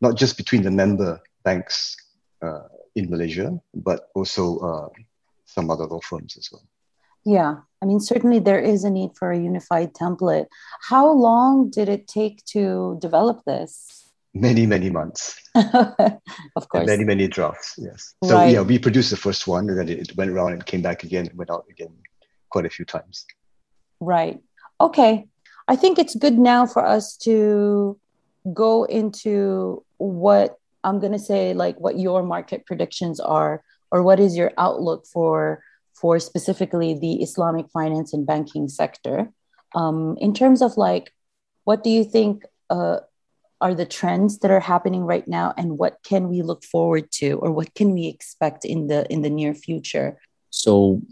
not 0.00 0.16
just 0.16 0.36
between 0.36 0.62
the 0.62 0.70
member 0.70 1.20
banks 1.44 1.96
uh, 2.42 2.68
in 2.94 3.10
Malaysia, 3.10 3.58
but 3.74 4.08
also 4.14 4.58
uh, 4.58 4.88
some 5.44 5.70
other 5.70 5.86
law 5.86 6.00
firms 6.00 6.36
as 6.36 6.48
well. 6.52 6.62
Yeah, 7.24 7.56
I 7.82 7.86
mean, 7.86 8.00
certainly 8.00 8.38
there 8.38 8.60
is 8.60 8.84
a 8.84 8.90
need 8.90 9.10
for 9.18 9.32
a 9.32 9.38
unified 9.38 9.92
template. 9.92 10.46
How 10.88 11.10
long 11.10 11.70
did 11.70 11.88
it 11.88 12.06
take 12.06 12.44
to 12.46 12.98
develop 13.00 13.44
this? 13.44 14.08
many 14.34 14.66
many 14.66 14.90
months 14.90 15.40
of 15.54 16.68
course 16.68 16.86
many 16.86 17.04
many 17.04 17.26
drafts 17.26 17.74
yes 17.78 18.14
so 18.22 18.34
right. 18.34 18.52
yeah 18.52 18.60
we 18.60 18.78
produced 18.78 19.10
the 19.10 19.16
first 19.16 19.46
one 19.46 19.68
and 19.68 19.78
then 19.78 19.88
it 19.88 20.14
went 20.16 20.30
around 20.30 20.52
and 20.52 20.66
came 20.66 20.82
back 20.82 21.02
again 21.02 21.26
and 21.26 21.36
went 21.36 21.50
out 21.50 21.64
again 21.70 21.92
quite 22.50 22.66
a 22.66 22.70
few 22.70 22.84
times 22.84 23.26
right 24.00 24.38
okay 24.80 25.26
i 25.66 25.74
think 25.74 25.98
it's 25.98 26.14
good 26.14 26.38
now 26.38 26.66
for 26.66 26.84
us 26.84 27.16
to 27.16 27.98
go 28.52 28.84
into 28.84 29.84
what 29.98 30.58
i'm 30.84 31.00
going 31.00 31.12
to 31.12 31.18
say 31.18 31.54
like 31.54 31.78
what 31.78 31.98
your 31.98 32.22
market 32.22 32.64
predictions 32.66 33.20
are 33.20 33.62
or 33.90 34.02
what 34.02 34.20
is 34.20 34.36
your 34.36 34.52
outlook 34.58 35.06
for 35.06 35.62
for 36.00 36.18
specifically 36.18 36.94
the 36.94 37.22
islamic 37.22 37.68
finance 37.70 38.12
and 38.12 38.26
banking 38.26 38.68
sector. 38.68 39.30
Um, 39.74 40.16
in 40.20 40.32
terms 40.32 40.62
of 40.62 40.76
like 40.76 41.12
what 41.64 41.84
do 41.84 41.90
you 41.90 42.04
think 42.04 42.44
uh, 42.70 43.00
are 43.60 43.74
the 43.74 43.84
trends 43.84 44.38
that 44.38 44.50
are 44.50 44.60
happening 44.60 45.02
right 45.02 45.26
now 45.26 45.52
and 45.56 45.76
what 45.76 45.98
can 46.04 46.28
we 46.28 46.42
look 46.42 46.64
forward 46.64 47.10
to 47.12 47.32
or 47.42 47.50
what 47.50 47.74
can 47.74 47.92
we 47.92 48.06
expect 48.06 48.64
in 48.64 48.86
the 48.86 49.10
in 49.12 49.22
the 49.22 49.30
near 49.30 49.54
future? 49.54 50.18
So 50.50 51.02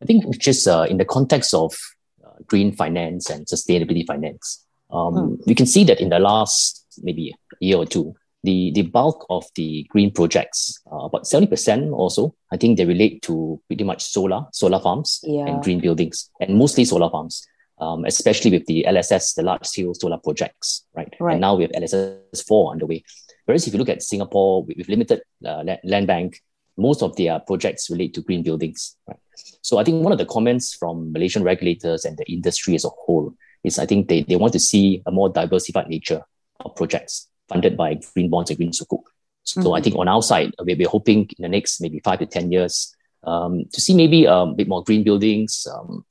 i 0.00 0.04
think 0.04 0.38
just 0.38 0.66
uh, 0.68 0.86
in 0.88 0.96
the 0.98 1.04
context 1.04 1.52
of 1.52 1.76
uh, 2.24 2.38
green 2.46 2.72
finance 2.72 3.28
and 3.28 3.46
sustainability 3.46 4.06
finance 4.06 4.64
um, 4.90 5.14
hmm. 5.14 5.34
we 5.46 5.54
can 5.54 5.66
see 5.66 5.84
that 5.84 6.00
in 6.00 6.08
the 6.08 6.18
last 6.18 6.86
maybe 7.02 7.34
year 7.60 7.76
or 7.76 7.86
two 7.86 8.14
the, 8.44 8.70
the 8.72 8.82
bulk 8.82 9.26
of 9.30 9.44
the 9.56 9.84
green 9.90 10.12
projects, 10.12 10.80
uh, 10.92 10.96
about 10.96 11.24
70% 11.24 11.92
also, 11.92 12.34
I 12.52 12.56
think 12.56 12.78
they 12.78 12.84
relate 12.84 13.20
to 13.22 13.60
pretty 13.66 13.82
much 13.82 14.02
solar, 14.04 14.46
solar 14.52 14.78
farms 14.78 15.20
yeah. 15.24 15.44
and 15.46 15.62
green 15.62 15.80
buildings, 15.80 16.30
and 16.40 16.56
mostly 16.56 16.84
solar 16.84 17.10
farms. 17.10 17.46
um, 17.80 18.04
especially 18.04 18.50
with 18.50 18.66
the 18.66 18.84
LSS, 18.88 19.34
the 19.34 19.42
large 19.42 19.66
scale 19.66 19.94
solar 19.94 20.18
projects, 20.18 20.84
right? 20.94 21.12
right? 21.20 21.32
And 21.32 21.40
now 21.40 21.54
we 21.54 21.62
have 21.62 21.72
LSS 21.72 22.46
4 22.46 22.72
underway. 22.72 23.04
Whereas 23.44 23.66
if 23.66 23.72
you 23.72 23.78
look 23.78 23.88
at 23.88 24.02
Singapore, 24.02 24.64
with 24.64 24.88
limited 24.88 25.22
uh, 25.44 25.62
land 25.84 26.06
bank, 26.06 26.42
most 26.76 27.02
of 27.02 27.16
their 27.16 27.38
projects 27.40 27.90
relate 27.90 28.14
to 28.14 28.22
green 28.22 28.42
buildings, 28.42 28.96
right? 29.06 29.18
So 29.62 29.78
I 29.78 29.84
think 29.84 30.02
one 30.02 30.12
of 30.12 30.18
the 30.18 30.26
comments 30.26 30.74
from 30.74 31.12
Malaysian 31.12 31.42
regulators 31.42 32.04
and 32.04 32.16
the 32.16 32.30
industry 32.30 32.74
as 32.74 32.84
a 32.84 32.88
whole 32.88 33.34
is 33.64 33.78
I 33.78 33.86
think 33.86 34.08
they, 34.08 34.22
they 34.22 34.36
want 34.36 34.52
to 34.54 34.58
see 34.58 35.02
a 35.06 35.10
more 35.10 35.28
diversified 35.28 35.88
nature 35.88 36.22
of 36.60 36.76
projects 36.76 37.28
funded 37.48 37.76
by 37.76 37.98
green 38.14 38.30
bonds 38.30 38.50
and 38.50 38.56
green 38.56 38.72
sukuk. 38.72 39.02
So 39.42 39.60
mm-hmm. 39.60 39.72
I 39.72 39.80
think 39.80 39.96
on 39.96 40.08
our 40.08 40.22
side, 40.22 40.52
we're 40.60 40.88
hoping 40.88 41.28
in 41.38 41.42
the 41.42 41.48
next 41.48 41.80
maybe 41.80 42.00
five 42.00 42.18
to 42.18 42.26
10 42.26 42.52
years 42.52 42.94
um, 43.24 43.64
to 43.72 43.80
see 43.80 43.94
maybe 43.94 44.26
um, 44.26 44.50
a 44.50 44.54
bit 44.54 44.68
more 44.68 44.84
green 44.84 45.04
buildings, 45.04 45.66
um, 45.72 46.04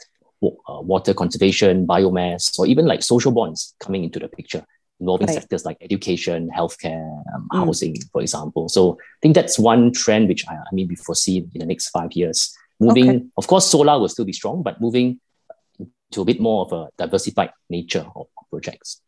uh, 0.44 0.82
water 0.82 1.13
conservation, 1.13 1.88
biomass, 1.88 2.58
or 2.60 2.66
even 2.66 2.86
like 2.86 3.04
social 3.04 3.32
bonds 3.32 3.75
coming 3.80 4.04
into 4.04 4.20
the 4.20 4.27
picture, 4.27 4.63
involving 5.00 5.27
right. 5.27 5.36
sectors 5.36 5.66
like 5.66 5.77
education, 5.82 6.50
healthcare, 6.56 7.24
um, 7.34 7.48
mm. 7.51 7.66
housing, 7.66 7.96
for 8.12 8.22
example. 8.22 8.70
So 8.70 8.94
I 8.94 9.20
think 9.22 9.36
that's 9.36 9.58
one 9.58 9.92
trend 9.94 10.27
which 10.27 10.48
I, 10.48 10.56
I 10.56 10.74
mean 10.74 10.88
we 10.88 10.96
foresee 10.96 11.38
in 11.38 11.60
the 11.60 11.66
next 11.66 11.89
five 11.89 12.12
years. 12.13 12.56
Moving, 12.80 13.10
okay. 13.10 13.25
of 13.38 13.48
course, 13.48 13.66
solar 13.66 14.00
will 14.00 14.10
still 14.10 14.25
be 14.25 14.34
strong, 14.34 14.62
but 14.62 14.80
moving 14.80 15.20
to 16.12 16.22
a 16.22 16.26
bit 16.26 16.40
more 16.40 16.66
of 16.66 16.72
a 16.74 16.90
diversified 16.98 17.52
nature 17.70 18.06
of 18.16 18.28
projects. 18.50 19.02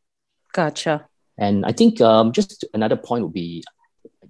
Gotcha. 0.53 1.07
And 1.37 1.65
I 1.65 1.71
think 1.71 2.01
um, 2.01 2.31
just 2.31 2.65
another 2.73 2.97
point 2.97 3.23
would 3.23 3.33
be 3.33 3.63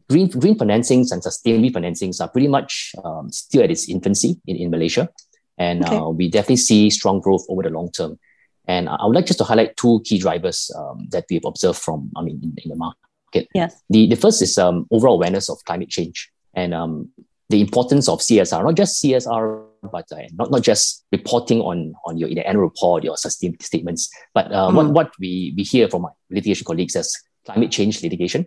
green 0.09 0.27
green 0.27 0.57
financings 0.57 1.11
and 1.11 1.23
sustainable 1.23 1.69
financings 1.69 2.21
are 2.21 2.29
pretty 2.29 2.47
much 2.47 2.93
um, 3.03 3.31
still 3.31 3.63
at 3.63 3.71
its 3.71 3.89
infancy 3.89 4.39
in, 4.45 4.55
in 4.55 4.69
Malaysia. 4.69 5.09
And 5.57 5.83
okay. 5.83 5.95
uh, 5.95 6.09
we 6.09 6.29
definitely 6.29 6.57
see 6.57 6.89
strong 6.89 7.19
growth 7.19 7.45
over 7.49 7.63
the 7.63 7.69
long 7.69 7.91
term. 7.91 8.19
And 8.67 8.87
I 8.87 9.05
would 9.05 9.15
like 9.15 9.25
just 9.25 9.39
to 9.39 9.45
highlight 9.45 9.75
two 9.77 10.01
key 10.05 10.19
drivers 10.19 10.71
um, 10.77 11.07
that 11.11 11.25
we've 11.29 11.43
observed 11.43 11.79
from, 11.79 12.11
I 12.15 12.21
mean, 12.21 12.39
in, 12.43 12.53
in 12.63 12.69
the 12.69 12.75
market. 12.75 13.47
Yes. 13.53 13.81
The, 13.89 14.07
the 14.07 14.15
first 14.15 14.41
is 14.41 14.57
um, 14.57 14.87
overall 14.91 15.15
awareness 15.15 15.49
of 15.49 15.57
climate 15.65 15.89
change 15.89 16.31
and 16.53 16.73
um, 16.73 17.09
the 17.49 17.61
importance 17.61 18.07
of 18.07 18.19
CSR, 18.19 18.63
not 18.63 18.75
just 18.75 19.03
CSR, 19.03 19.65
but 19.81 20.05
uh, 20.11 20.21
not, 20.33 20.51
not 20.51 20.61
just 20.61 21.05
reporting 21.11 21.61
on, 21.61 21.93
on 22.05 22.17
your 22.17 22.29
in 22.29 22.35
the 22.35 22.47
annual 22.47 22.63
report, 22.63 23.03
your 23.03 23.15
sustainability 23.15 23.63
statements, 23.63 24.09
but 24.33 24.51
uh, 24.51 24.69
mm. 24.69 24.75
what, 24.75 24.89
what 24.91 25.11
we, 25.19 25.53
we 25.55 25.63
hear 25.63 25.89
from 25.89 26.03
my 26.03 26.09
litigation 26.29 26.65
colleagues 26.65 26.95
as 26.95 27.15
climate 27.45 27.71
change 27.71 28.01
litigation. 28.03 28.45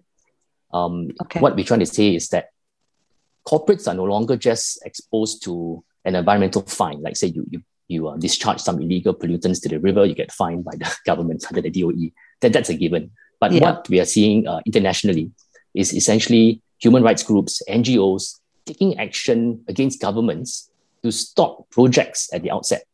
Um, 0.73 1.09
okay. 1.23 1.41
What 1.41 1.57
we're 1.57 1.65
trying 1.65 1.81
to 1.81 1.87
say 1.87 2.15
is 2.15 2.29
that 2.29 2.51
corporates 3.47 3.89
are 3.89 3.95
no 3.95 4.05
longer 4.05 4.37
just 4.37 4.85
exposed 4.85 5.43
to 5.45 5.85
an 6.05 6.15
environmental 6.15 6.62
fine. 6.62 7.03
Like 7.03 7.17
say 7.17 7.29
you 7.29 7.45
you 7.51 7.62
you 7.89 8.09
uh, 8.09 8.17
discharge 8.17 8.61
some 8.61 8.81
illegal 8.81 9.15
pollutants 9.15 9.61
to 9.62 9.69
the 9.69 9.79
river, 9.79 10.07
you 10.07 10.15
get 10.15 10.33
fined 10.33 10.65
by 10.65 10.77
the 10.77 10.91
government 11.07 11.45
under 11.49 11.61
the 11.61 11.71
DOE. 11.71 12.11
That 12.41 12.53
that's 12.53 12.71
a 12.71 12.75
given. 12.75 13.11
But 13.41 13.53
yeah. 13.53 13.61
what 13.61 13.89
we 13.89 14.01
are 14.01 14.05
seeing 14.05 14.47
uh, 14.47 14.61
internationally 14.65 15.31
is 15.75 15.93
essentially 15.93 16.62
human 16.79 17.03
rights 17.03 17.23
groups, 17.23 17.62
NGOs 17.69 18.39
taking 18.67 18.99
action 18.99 19.65
against 19.69 20.01
governments 20.01 20.71
to 21.02 21.12
stop 21.12 21.68
projects 21.71 22.28
at 22.32 22.42
the 22.42 22.50
outset. 22.50 22.85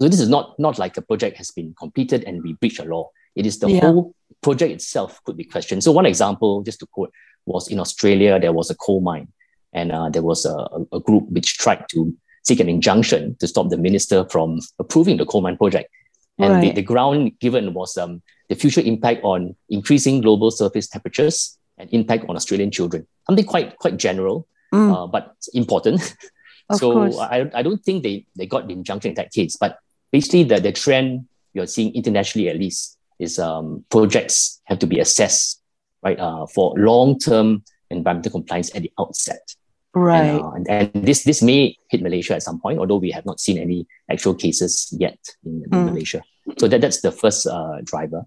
So 0.00 0.08
this 0.08 0.20
is 0.20 0.28
not 0.28 0.58
not 0.58 0.78
like 0.78 0.96
a 0.96 1.02
project 1.02 1.36
has 1.36 1.50
been 1.50 1.74
completed 1.78 2.24
and 2.24 2.42
we 2.42 2.54
breach 2.54 2.78
a 2.78 2.84
law. 2.84 3.10
It 3.36 3.46
is 3.46 3.58
the 3.58 3.70
yeah. 3.70 3.80
whole 3.80 4.14
project 4.42 4.72
itself 4.72 5.22
could 5.24 5.36
be 5.36 5.44
questioned. 5.44 5.82
So 5.84 5.92
one 5.92 6.06
example, 6.06 6.62
just 6.62 6.80
to 6.80 6.86
quote, 6.86 7.12
was 7.46 7.68
in 7.68 7.78
Australia 7.78 8.38
there 8.40 8.52
was 8.52 8.70
a 8.70 8.74
coal 8.74 9.00
mine, 9.00 9.28
and 9.72 9.92
uh, 9.92 10.08
there 10.08 10.22
was 10.22 10.44
a, 10.44 10.56
a 10.92 11.00
group 11.00 11.28
which 11.30 11.58
tried 11.58 11.84
to 11.90 12.14
seek 12.42 12.60
an 12.60 12.68
injunction 12.68 13.36
to 13.40 13.46
stop 13.46 13.70
the 13.70 13.78
minister 13.78 14.24
from 14.28 14.60
approving 14.78 15.16
the 15.16 15.26
coal 15.26 15.40
mine 15.40 15.56
project. 15.56 15.90
And 16.38 16.54
right. 16.54 16.60
the, 16.60 16.72
the 16.72 16.82
ground 16.82 17.38
given 17.38 17.74
was 17.74 17.96
um, 17.96 18.20
the 18.48 18.56
future 18.56 18.80
impact 18.80 19.22
on 19.22 19.54
increasing 19.70 20.20
global 20.20 20.50
surface 20.50 20.88
temperatures 20.88 21.56
and 21.78 21.88
impact 21.92 22.24
on 22.28 22.36
Australian 22.36 22.70
children. 22.70 23.06
Something 23.26 23.44
quite 23.44 23.78
quite 23.78 23.96
general, 23.96 24.46
mm. 24.72 24.92
uh, 24.92 25.06
but 25.06 25.34
important. 25.54 26.14
so 26.72 27.20
I, 27.20 27.50
I 27.54 27.62
don't 27.62 27.82
think 27.82 28.02
they, 28.02 28.26
they 28.36 28.46
got 28.46 28.66
the 28.66 28.72
injunction 28.72 29.10
in 29.10 29.14
that 29.16 29.32
case. 29.32 29.56
But 29.56 29.78
basically, 30.12 30.44
the, 30.44 30.60
the 30.60 30.72
trend 30.72 31.28
you're 31.52 31.66
seeing 31.66 31.94
internationally 31.94 32.48
at 32.48 32.56
least 32.56 32.98
is 33.18 33.38
um, 33.38 33.84
projects 33.90 34.60
have 34.64 34.78
to 34.80 34.86
be 34.86 34.98
assessed 34.98 35.62
right 36.02 36.18
uh, 36.18 36.46
for 36.46 36.74
long 36.76 37.18
term 37.18 37.64
environmental 37.90 38.32
compliance 38.32 38.74
at 38.74 38.82
the 38.82 38.92
outset. 38.98 39.54
Right. 39.94 40.40
And, 40.40 40.40
uh, 40.40 40.50
and, 40.54 40.94
and, 40.94 41.06
this 41.06 41.22
this 41.22 41.40
may 41.40 41.76
hit 41.88 42.02
Malaysia 42.02 42.34
at 42.34 42.42
some 42.42 42.60
point, 42.60 42.78
although 42.78 42.96
we 42.96 43.12
have 43.12 43.24
not 43.24 43.38
seen 43.38 43.58
any 43.58 43.86
actual 44.10 44.34
cases 44.34 44.92
yet 44.98 45.18
in, 45.44 45.62
in 45.64 45.70
mm. 45.70 45.84
Malaysia. 45.86 46.22
So 46.58 46.66
that, 46.68 46.80
that's 46.80 47.00
the 47.00 47.12
first 47.12 47.46
uh, 47.46 47.80
driver. 47.84 48.24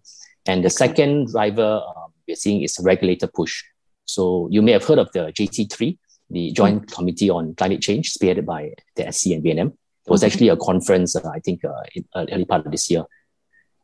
And 0.48 0.64
the 0.64 0.68
okay. 0.68 0.88
second 0.88 1.32
driver 1.32 1.82
um, 1.86 2.14
we're 2.28 2.36
seeing 2.36 2.64
is 2.64 2.80
regulator 2.82 3.28
push. 3.28 3.64
So 4.06 4.48
you 4.50 4.62
may 4.62 4.72
have 4.72 4.86
heard 4.86 5.00
of 5.00 5.12
the 5.12 5.34
JC3, 5.34 5.98
the 6.30 6.52
Joint 6.52 6.86
mm. 6.86 6.92
Committee 6.92 7.30
on 7.30 7.56
Climate 7.56 7.82
Change, 7.82 8.14
spearheaded 8.14 8.46
by 8.46 8.74
the 8.96 9.12
SC 9.12 9.28
and 9.28 9.44
BNM. 9.44 9.68
It 9.68 10.12
was 10.12 10.24
actually 10.24 10.50
a 10.50 10.58
conference, 10.58 11.16
uh, 11.16 11.30
I 11.30 11.40
think, 11.40 11.66
uh, 11.66 11.84
in 11.94 12.06
uh, 12.16 12.26
early 12.32 12.46
part 12.46 12.66
of 12.66 12.72
this 12.72 12.90
year. 12.90 13.04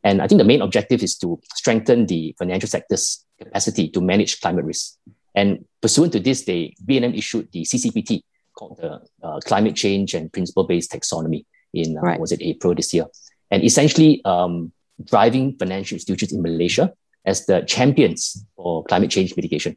And 0.02 0.20
I 0.20 0.28
think 0.28 0.38
the 0.38 0.44
main 0.44 0.62
objective 0.62 1.02
is 1.02 1.16
to 1.18 1.40
strengthen 1.54 2.06
the 2.06 2.34
financial 2.38 2.68
sector's 2.68 3.24
capacity 3.38 3.88
to 3.88 4.00
manage 4.00 4.40
climate 4.40 4.64
risk. 4.64 4.94
And 5.34 5.64
pursuant 5.80 6.12
to 6.12 6.20
this, 6.20 6.44
they 6.44 6.74
BNM 6.84 7.16
issued 7.16 7.50
the 7.52 7.62
CCPT 7.62 8.22
called 8.56 8.78
the 8.78 9.00
uh, 9.26 9.40
Climate 9.40 9.74
Change 9.74 10.14
and 10.14 10.32
Principle-Based 10.32 10.92
Taxonomy 10.92 11.44
in 11.72 11.98
uh, 11.98 12.02
right. 12.02 12.20
was 12.20 12.32
it 12.32 12.40
April 12.40 12.74
this 12.74 12.94
year, 12.94 13.06
and 13.50 13.64
essentially 13.64 14.22
um, 14.24 14.72
driving 15.02 15.56
financial 15.58 15.96
institutions 15.96 16.32
in 16.32 16.42
Malaysia 16.42 16.92
as 17.24 17.46
the 17.46 17.62
champions 17.62 18.44
for 18.54 18.84
climate 18.84 19.10
change 19.10 19.34
mitigation. 19.34 19.76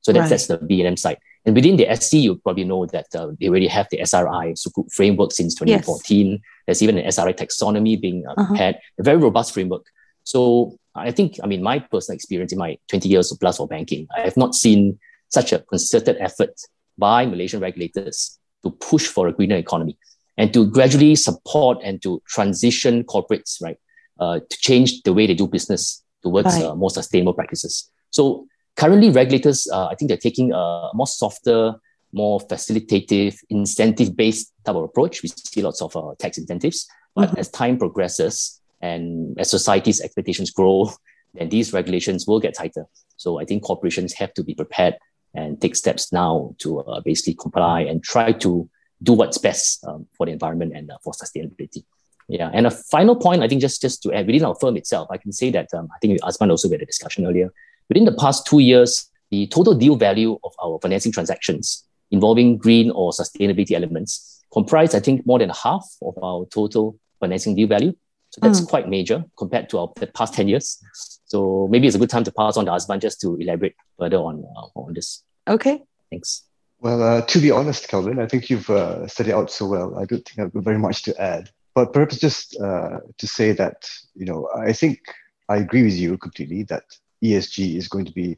So 0.00 0.12
that's, 0.12 0.22
right. 0.22 0.30
that's 0.30 0.46
the 0.46 0.58
BNM 0.58 0.98
side. 0.98 1.18
And 1.48 1.56
within 1.56 1.78
the 1.78 1.86
SC, 1.96 2.12
you 2.12 2.36
probably 2.36 2.64
know 2.64 2.84
that 2.84 3.06
uh, 3.14 3.28
they 3.40 3.48
already 3.48 3.68
have 3.68 3.88
the 3.90 4.02
SRI 4.02 4.52
Sukuk 4.52 4.92
framework 4.92 5.32
since 5.32 5.54
2014. 5.54 6.30
Yes. 6.30 6.40
There's 6.66 6.82
even 6.82 6.98
an 6.98 7.06
SRI 7.06 7.32
taxonomy 7.32 7.98
being 7.98 8.26
uh, 8.26 8.32
uh-huh. 8.32 8.48
prepared, 8.48 8.76
a 8.98 9.02
very 9.02 9.16
robust 9.16 9.54
framework. 9.54 9.86
So 10.24 10.76
I 10.94 11.10
think, 11.10 11.38
I 11.42 11.46
mean, 11.46 11.62
my 11.62 11.78
personal 11.78 12.16
experience 12.16 12.52
in 12.52 12.58
my 12.58 12.76
20 12.90 13.08
years 13.08 13.34
plus 13.40 13.58
of 13.60 13.70
banking, 13.70 14.06
I 14.14 14.20
have 14.20 14.36
not 14.36 14.54
seen 14.54 14.98
such 15.30 15.54
a 15.54 15.60
concerted 15.60 16.18
effort 16.20 16.54
by 16.98 17.24
Malaysian 17.24 17.60
regulators 17.60 18.38
to 18.62 18.70
push 18.70 19.06
for 19.06 19.26
a 19.26 19.32
greener 19.32 19.56
economy 19.56 19.96
and 20.36 20.52
to 20.52 20.70
gradually 20.70 21.14
support 21.14 21.78
and 21.82 22.02
to 22.02 22.20
transition 22.28 23.04
corporates, 23.04 23.62
right, 23.62 23.78
uh, 24.20 24.40
to 24.40 24.56
change 24.58 25.00
the 25.00 25.14
way 25.14 25.26
they 25.26 25.32
do 25.34 25.48
business 25.48 26.04
towards 26.22 26.48
right. 26.48 26.64
uh, 26.64 26.74
more 26.74 26.90
sustainable 26.90 27.32
practices. 27.32 27.90
So 28.10 28.46
currently, 28.78 29.10
regulators, 29.10 29.66
uh, 29.72 29.88
I 29.88 29.96
think 29.96 30.08
they're 30.08 30.16
taking 30.16 30.52
a 30.52 30.90
more 30.94 31.06
softer, 31.06 31.74
more 32.12 32.40
facilitative, 32.40 33.36
incentive-based 33.50 34.52
type 34.64 34.76
of 34.76 34.84
approach. 34.84 35.22
We 35.22 35.28
see 35.28 35.62
lots 35.62 35.82
of 35.82 35.94
uh, 35.96 36.14
tax 36.18 36.38
incentives, 36.38 36.88
but 37.14 37.30
mm-hmm. 37.30 37.38
as 37.38 37.50
time 37.50 37.76
progresses, 37.76 38.60
and 38.80 39.36
as 39.38 39.50
society's 39.50 40.00
expectations 40.00 40.52
grow, 40.52 40.90
then 41.34 41.48
these 41.48 41.72
regulations 41.72 42.26
will 42.26 42.40
get 42.40 42.54
tighter. 42.54 42.86
So 43.16 43.40
I 43.40 43.44
think 43.44 43.64
corporations 43.64 44.14
have 44.14 44.32
to 44.34 44.44
be 44.44 44.54
prepared 44.54 44.96
and 45.34 45.60
take 45.60 45.74
steps 45.76 46.12
now 46.12 46.54
to 46.58 46.78
uh, 46.80 47.00
basically 47.00 47.34
comply 47.34 47.80
and 47.80 48.02
try 48.02 48.32
to 48.32 48.70
do 49.02 49.12
what's 49.12 49.38
best 49.38 49.84
um, 49.86 50.06
for 50.16 50.26
the 50.26 50.32
environment 50.32 50.72
and 50.74 50.90
uh, 50.90 50.98
for 51.02 51.12
sustainability. 51.12 51.84
Yeah, 52.28 52.50
and 52.52 52.66
a 52.66 52.70
final 52.70 53.16
point, 53.16 53.42
I 53.42 53.48
think 53.48 53.60
just 53.60 53.80
just 53.80 54.02
to 54.02 54.12
add 54.12 54.26
within 54.26 54.44
our 54.44 54.54
firm 54.54 54.76
itself, 54.76 55.08
I 55.10 55.16
can 55.16 55.32
say 55.32 55.50
that 55.50 55.68
um, 55.74 55.88
I 55.94 55.98
think 56.00 56.20
Azman 56.20 56.50
also 56.50 56.68
had 56.70 56.82
a 56.82 56.86
discussion 56.86 57.26
earlier. 57.26 57.50
Within 57.88 58.04
the 58.04 58.12
past 58.12 58.46
two 58.46 58.58
years, 58.58 59.10
the 59.30 59.46
total 59.48 59.74
deal 59.74 59.96
value 59.96 60.38
of 60.44 60.52
our 60.62 60.78
financing 60.80 61.12
transactions 61.12 61.84
involving 62.10 62.56
green 62.56 62.90
or 62.90 63.12
sustainability 63.12 63.72
elements 63.72 64.44
comprise, 64.52 64.94
I 64.94 65.00
think, 65.00 65.26
more 65.26 65.38
than 65.38 65.50
half 65.50 65.86
of 66.02 66.14
our 66.22 66.46
total 66.46 66.98
financing 67.20 67.54
deal 67.54 67.68
value. 67.68 67.94
So 68.30 68.40
that's 68.42 68.60
mm. 68.60 68.68
quite 68.68 68.88
major 68.88 69.24
compared 69.38 69.70
to 69.70 69.78
our 69.78 69.92
the 69.96 70.06
past 70.06 70.34
10 70.34 70.48
years. 70.48 70.78
So 71.24 71.68
maybe 71.70 71.86
it's 71.86 71.96
a 71.96 71.98
good 71.98 72.10
time 72.10 72.24
to 72.24 72.32
pass 72.32 72.56
on 72.56 72.66
to 72.66 72.72
Azman 72.72 73.00
just 73.00 73.20
to 73.22 73.36
elaborate 73.36 73.74
further 73.98 74.18
on, 74.18 74.44
uh, 74.56 74.80
on 74.80 74.92
this. 74.94 75.22
Okay. 75.46 75.82
Thanks. 76.10 76.44
Well, 76.80 77.02
uh, 77.02 77.22
to 77.22 77.38
be 77.40 77.50
honest, 77.50 77.88
Kelvin, 77.88 78.20
I 78.20 78.26
think 78.26 78.50
you've 78.50 78.70
uh, 78.70 79.06
set 79.08 79.28
it 79.28 79.34
out 79.34 79.50
so 79.50 79.66
well. 79.66 79.98
I 79.98 80.04
don't 80.04 80.24
think 80.24 80.38
I've 80.38 80.52
got 80.52 80.62
very 80.62 80.78
much 80.78 81.02
to 81.04 81.20
add. 81.20 81.50
But 81.74 81.92
perhaps 81.92 82.18
just 82.18 82.58
uh, 82.60 82.98
to 83.16 83.26
say 83.26 83.52
that, 83.52 83.90
you 84.14 84.26
know, 84.26 84.48
I 84.56 84.72
think 84.72 85.00
I 85.48 85.56
agree 85.56 85.84
with 85.84 85.94
you 85.94 86.18
completely 86.18 86.64
that 86.64 86.84
ESG 87.22 87.76
is 87.76 87.88
going 87.88 88.04
to 88.04 88.12
be 88.12 88.36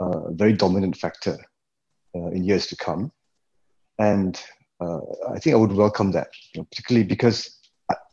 a 0.00 0.32
very 0.32 0.52
dominant 0.52 0.96
factor 0.96 1.36
uh, 2.14 2.28
in 2.28 2.44
years 2.44 2.66
to 2.68 2.76
come. 2.76 3.12
And 3.98 4.40
uh, 4.80 5.00
I 5.30 5.38
think 5.38 5.54
I 5.54 5.58
would 5.58 5.72
welcome 5.72 6.12
that, 6.12 6.28
you 6.52 6.60
know, 6.60 6.66
particularly 6.70 7.06
because 7.06 7.58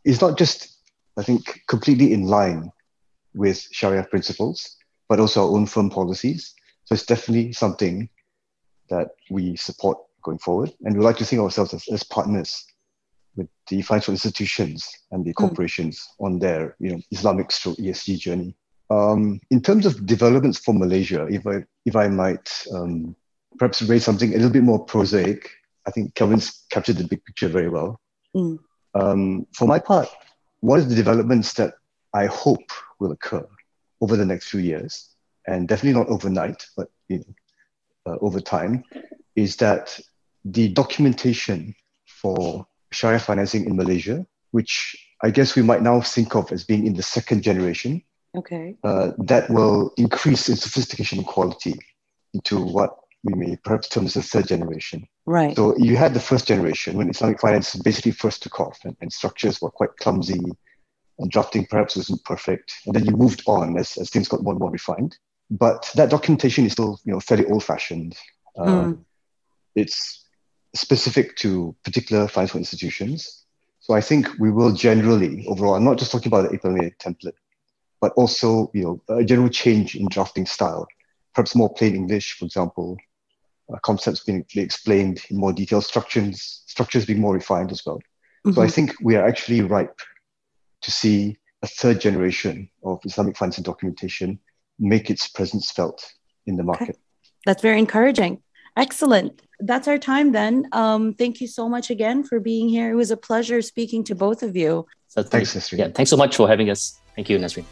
it's 0.03 0.21
not 0.21 0.37
just 0.37 0.71
I 1.17 1.23
think, 1.23 1.61
completely 1.67 2.13
in 2.13 2.23
line 2.23 2.71
with 3.33 3.67
Sharia 3.71 4.03
principles, 4.03 4.77
but 5.09 5.19
also 5.19 5.43
our 5.43 5.55
own 5.55 5.65
firm 5.65 5.89
policies. 5.89 6.53
So 6.85 6.93
it's 6.93 7.05
definitely 7.05 7.53
something 7.53 8.09
that 8.89 9.09
we 9.29 9.55
support 9.55 9.97
going 10.23 10.39
forward. 10.39 10.73
And 10.81 10.97
we 10.97 11.03
like 11.03 11.17
to 11.17 11.25
think 11.25 11.39
of 11.39 11.45
ourselves 11.45 11.73
as, 11.73 11.87
as 11.91 12.03
partners 12.03 12.65
with 13.35 13.47
the 13.69 13.81
financial 13.81 14.13
institutions 14.13 14.89
and 15.11 15.23
the 15.23 15.31
hmm. 15.31 15.45
corporations 15.45 16.05
mm. 16.19 16.25
on 16.25 16.39
their 16.39 16.75
you 16.79 16.91
know 16.91 17.01
Islamic 17.11 17.47
ESG 17.47 18.19
journey. 18.19 18.55
Um, 18.91 19.39
in 19.49 19.61
terms 19.61 19.85
of 19.85 20.05
developments 20.05 20.59
for 20.59 20.73
Malaysia, 20.73 21.25
if 21.27 21.47
I 21.47 21.63
if 21.85 21.95
I 21.95 22.09
might 22.09 22.47
um, 22.73 23.15
perhaps 23.57 23.81
raise 23.83 24.03
something 24.03 24.31
a 24.31 24.35
little 24.35 24.51
bit 24.51 24.63
more 24.63 24.83
prosaic, 24.83 25.49
I 25.87 25.91
think 25.91 26.13
Kelvin's 26.15 26.65
captured 26.69 26.97
the 26.97 27.07
big 27.07 27.23
picture 27.23 27.47
very 27.47 27.69
well. 27.69 28.01
Mm. 28.35 28.59
Um, 28.93 29.47
for 29.55 29.65
my 29.65 29.79
part, 29.79 30.09
what 30.59 30.79
is 30.79 30.89
the 30.89 30.95
developments 30.95 31.53
that 31.53 31.75
I 32.13 32.25
hope 32.25 32.67
will 32.99 33.13
occur 33.13 33.47
over 34.01 34.17
the 34.17 34.25
next 34.25 34.49
few 34.49 34.59
years, 34.59 35.15
and 35.47 35.69
definitely 35.69 35.97
not 35.97 36.09
overnight, 36.09 36.65
but 36.75 36.89
you 37.07 37.19
know, 37.19 37.33
uh, 38.11 38.17
over 38.19 38.41
time, 38.41 38.83
is 39.37 39.55
that 39.57 39.97
the 40.43 40.67
documentation 40.67 41.73
for 42.05 42.67
Sharia 42.91 43.19
financing 43.19 43.65
in 43.67 43.77
Malaysia, 43.77 44.25
which 44.51 44.97
I 45.23 45.29
guess 45.29 45.55
we 45.55 45.61
might 45.61 45.81
now 45.81 46.01
think 46.01 46.35
of 46.35 46.51
as 46.51 46.65
being 46.65 46.85
in 46.85 46.95
the 46.95 47.03
second 47.03 47.41
generation, 47.41 48.03
okay, 48.35 48.75
uh, 48.83 49.11
that 49.17 49.49
will 49.49 49.93
increase 49.97 50.49
in 50.49 50.55
sophistication 50.55 51.19
and 51.19 51.27
quality 51.27 51.79
into 52.33 52.59
what 52.59 52.95
we 53.23 53.33
may 53.33 53.55
perhaps 53.63 53.87
term 53.87 54.05
as 54.05 54.15
the 54.15 54.21
third 54.21 54.47
generation. 54.47 55.07
Right. 55.25 55.55
So 55.55 55.77
you 55.77 55.95
had 55.95 56.13
the 56.13 56.19
first 56.19 56.47
generation 56.47 56.97
when 56.97 57.09
Islamic 57.09 57.39
finance 57.39 57.75
basically 57.75 58.11
first 58.11 58.41
took 58.41 58.59
off, 58.59 58.79
and, 58.83 58.95
and 59.01 59.13
structures 59.13 59.61
were 59.61 59.69
quite 59.69 59.95
clumsy, 59.97 60.41
and 61.19 61.29
drafting 61.29 61.65
perhaps 61.67 61.95
wasn't 61.95 62.23
perfect. 62.23 62.73
And 62.85 62.95
then 62.95 63.05
you 63.05 63.11
moved 63.11 63.43
on 63.45 63.77
as, 63.77 63.97
as 63.97 64.09
things 64.09 64.27
got 64.27 64.41
more 64.41 64.53
and 64.53 64.59
more 64.59 64.71
refined. 64.71 65.17
But 65.51 65.91
that 65.95 66.09
documentation 66.09 66.65
is 66.65 66.71
still, 66.71 66.99
you 67.03 67.11
know, 67.11 67.19
fairly 67.19 67.45
old-fashioned. 67.45 68.17
Uh, 68.57 68.65
mm. 68.65 68.99
It's 69.75 70.25
specific 70.73 71.35
to 71.37 71.75
particular 71.83 72.27
financial 72.27 72.57
institutions. 72.57 73.43
So 73.81 73.93
I 73.93 74.01
think 74.01 74.29
we 74.39 74.49
will 74.51 74.71
generally, 74.71 75.45
overall, 75.47 75.75
I'm 75.75 75.83
not 75.83 75.97
just 75.97 76.11
talking 76.11 76.29
about 76.29 76.49
the 76.49 76.57
APLMA 76.57 76.95
template, 76.97 77.33
but 78.01 78.11
also, 78.13 78.69
you 78.73 78.83
know, 78.83 79.15
a 79.15 79.23
general 79.23 79.49
change 79.49 79.95
in 79.95 80.07
drafting 80.09 80.45
style, 80.45 80.87
perhaps 81.33 81.55
more 81.55 81.71
plain 81.73 81.95
English, 81.95 82.33
for 82.33 82.45
example, 82.45 82.97
uh, 83.71 83.77
concepts 83.83 84.23
being 84.23 84.43
explained 84.55 85.23
in 85.29 85.37
more 85.37 85.53
detail, 85.53 85.81
structures 85.81 86.63
structures 86.65 87.05
being 87.05 87.21
more 87.21 87.33
refined 87.33 87.71
as 87.71 87.85
well. 87.85 87.97
Mm-hmm. 87.97 88.53
So 88.53 88.61
I 88.61 88.65
mm-hmm. 88.65 88.73
think 88.73 88.95
we 89.01 89.15
are 89.15 89.25
actually 89.25 89.61
ripe 89.61 89.99
to 90.81 90.91
see 90.91 91.37
a 91.61 91.67
third 91.67 92.01
generation 92.01 92.69
of 92.83 92.99
Islamic 93.05 93.37
finance 93.37 93.57
and 93.57 93.65
documentation 93.65 94.39
make 94.79 95.11
its 95.11 95.27
presence 95.27 95.71
felt 95.71 96.03
in 96.47 96.57
the 96.57 96.63
market. 96.63 96.89
Okay. 96.89 96.99
That's 97.45 97.61
very 97.61 97.77
encouraging. 97.77 98.41
Excellent. 98.75 99.41
That's 99.59 99.87
our 99.87 99.99
time 99.99 100.31
then. 100.31 100.67
Um, 100.71 101.13
thank 101.13 101.39
you 101.39 101.47
so 101.47 101.69
much 101.69 101.91
again 101.91 102.23
for 102.23 102.39
being 102.39 102.67
here. 102.67 102.91
It 102.91 102.95
was 102.95 103.11
a 103.11 103.17
pleasure 103.17 103.61
speaking 103.61 104.03
to 104.05 104.15
both 104.15 104.41
of 104.41 104.55
you. 104.55 104.87
So 105.07 105.21
thanks, 105.21 105.53
Nisreen. 105.53 105.77
Yeah, 105.77 105.89
thanks 105.89 106.09
so 106.09 106.17
much 106.17 106.35
for 106.35 106.47
having 106.47 106.69
us. 106.69 106.99
Thank 107.15 107.29
you, 107.29 107.37
Nisreen. 107.37 107.65